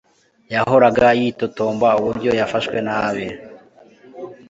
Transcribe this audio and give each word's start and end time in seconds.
Yahoraga 0.53 1.07
yitotombera 1.19 1.97
uburyo 1.99 2.29
yafashwe 2.39 2.77
nabi 2.87 3.25